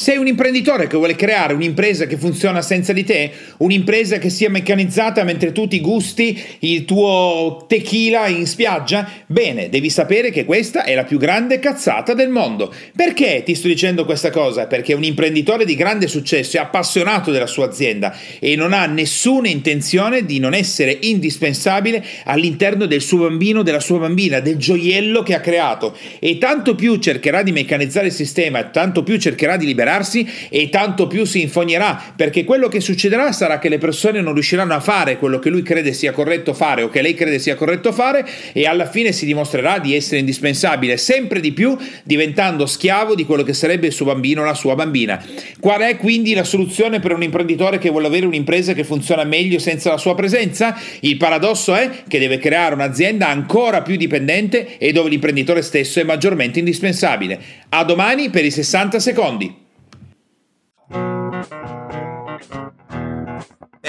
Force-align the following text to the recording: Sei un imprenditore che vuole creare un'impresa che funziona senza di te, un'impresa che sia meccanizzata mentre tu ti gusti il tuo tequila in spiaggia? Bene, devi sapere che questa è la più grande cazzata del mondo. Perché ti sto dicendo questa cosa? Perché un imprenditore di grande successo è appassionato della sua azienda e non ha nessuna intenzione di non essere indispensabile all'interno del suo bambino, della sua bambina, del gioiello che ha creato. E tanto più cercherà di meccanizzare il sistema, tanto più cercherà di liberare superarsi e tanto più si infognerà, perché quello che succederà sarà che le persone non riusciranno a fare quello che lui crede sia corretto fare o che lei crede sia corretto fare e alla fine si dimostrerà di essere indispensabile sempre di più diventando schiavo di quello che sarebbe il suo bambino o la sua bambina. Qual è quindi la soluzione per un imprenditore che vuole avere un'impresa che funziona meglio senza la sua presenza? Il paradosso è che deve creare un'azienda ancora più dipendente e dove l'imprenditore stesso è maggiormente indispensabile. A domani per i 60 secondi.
Sei 0.00 0.16
un 0.16 0.28
imprenditore 0.28 0.86
che 0.86 0.96
vuole 0.96 1.16
creare 1.16 1.54
un'impresa 1.54 2.06
che 2.06 2.16
funziona 2.16 2.62
senza 2.62 2.92
di 2.92 3.02
te, 3.02 3.32
un'impresa 3.56 4.18
che 4.18 4.30
sia 4.30 4.48
meccanizzata 4.48 5.24
mentre 5.24 5.50
tu 5.50 5.66
ti 5.66 5.80
gusti 5.80 6.40
il 6.60 6.84
tuo 6.84 7.64
tequila 7.66 8.28
in 8.28 8.46
spiaggia? 8.46 9.10
Bene, 9.26 9.68
devi 9.68 9.90
sapere 9.90 10.30
che 10.30 10.44
questa 10.44 10.84
è 10.84 10.94
la 10.94 11.02
più 11.02 11.18
grande 11.18 11.58
cazzata 11.58 12.14
del 12.14 12.28
mondo. 12.28 12.72
Perché 12.94 13.42
ti 13.44 13.56
sto 13.56 13.66
dicendo 13.66 14.04
questa 14.04 14.30
cosa? 14.30 14.68
Perché 14.68 14.92
un 14.92 15.02
imprenditore 15.02 15.64
di 15.64 15.74
grande 15.74 16.06
successo 16.06 16.58
è 16.58 16.60
appassionato 16.60 17.32
della 17.32 17.48
sua 17.48 17.66
azienda 17.66 18.16
e 18.38 18.54
non 18.54 18.72
ha 18.74 18.86
nessuna 18.86 19.48
intenzione 19.48 20.24
di 20.24 20.38
non 20.38 20.54
essere 20.54 20.96
indispensabile 21.00 22.04
all'interno 22.22 22.86
del 22.86 23.00
suo 23.00 23.26
bambino, 23.26 23.64
della 23.64 23.80
sua 23.80 23.98
bambina, 23.98 24.38
del 24.38 24.58
gioiello 24.58 25.24
che 25.24 25.34
ha 25.34 25.40
creato. 25.40 25.96
E 26.20 26.38
tanto 26.38 26.76
più 26.76 26.98
cercherà 26.98 27.42
di 27.42 27.50
meccanizzare 27.50 28.06
il 28.06 28.12
sistema, 28.12 28.62
tanto 28.62 29.02
più 29.02 29.18
cercherà 29.18 29.56
di 29.56 29.66
liberare 29.66 29.86
superarsi 29.88 30.28
e 30.50 30.68
tanto 30.68 31.06
più 31.06 31.24
si 31.24 31.40
infognerà, 31.40 32.00
perché 32.14 32.44
quello 32.44 32.68
che 32.68 32.80
succederà 32.80 33.32
sarà 33.32 33.58
che 33.58 33.68
le 33.68 33.78
persone 33.78 34.20
non 34.20 34.34
riusciranno 34.34 34.74
a 34.74 34.80
fare 34.80 35.16
quello 35.16 35.38
che 35.38 35.48
lui 35.48 35.62
crede 35.62 35.92
sia 35.92 36.12
corretto 36.12 36.52
fare 36.52 36.82
o 36.82 36.88
che 36.88 37.00
lei 37.00 37.14
crede 37.14 37.38
sia 37.38 37.54
corretto 37.54 37.92
fare 37.92 38.26
e 38.52 38.66
alla 38.66 38.86
fine 38.86 39.12
si 39.12 39.24
dimostrerà 39.24 39.78
di 39.78 39.94
essere 39.94 40.18
indispensabile 40.18 40.96
sempre 40.96 41.40
di 41.40 41.52
più 41.52 41.76
diventando 42.04 42.66
schiavo 42.66 43.14
di 43.14 43.24
quello 43.24 43.42
che 43.42 43.54
sarebbe 43.54 43.86
il 43.86 43.92
suo 43.92 44.06
bambino 44.06 44.42
o 44.42 44.44
la 44.44 44.54
sua 44.54 44.74
bambina. 44.74 45.24
Qual 45.58 45.80
è 45.80 45.96
quindi 45.96 46.34
la 46.34 46.44
soluzione 46.44 47.00
per 47.00 47.12
un 47.12 47.22
imprenditore 47.22 47.78
che 47.78 47.90
vuole 47.90 48.06
avere 48.06 48.26
un'impresa 48.26 48.74
che 48.74 48.84
funziona 48.84 49.24
meglio 49.24 49.58
senza 49.58 49.90
la 49.90 49.96
sua 49.96 50.14
presenza? 50.14 50.76
Il 51.00 51.16
paradosso 51.16 51.74
è 51.74 51.90
che 52.06 52.18
deve 52.18 52.38
creare 52.38 52.74
un'azienda 52.74 53.28
ancora 53.28 53.82
più 53.82 53.96
dipendente 53.96 54.78
e 54.78 54.92
dove 54.92 55.08
l'imprenditore 55.08 55.62
stesso 55.62 56.00
è 56.00 56.04
maggiormente 56.04 56.58
indispensabile. 56.58 57.38
A 57.70 57.84
domani 57.84 58.30
per 58.30 58.44
i 58.44 58.50
60 58.50 58.98
secondi. 58.98 59.66